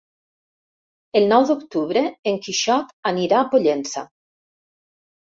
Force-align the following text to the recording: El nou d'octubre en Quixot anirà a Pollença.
El 1.19 1.29
nou 1.33 1.45
d'octubre 1.51 2.03
en 2.33 2.41
Quixot 2.49 2.93
anirà 3.13 3.41
a 3.41 3.47
Pollença. 3.55 4.09